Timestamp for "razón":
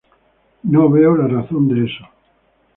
1.27-1.67